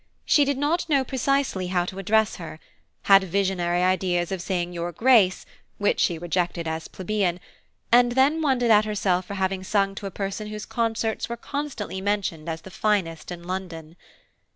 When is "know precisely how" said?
0.89-1.85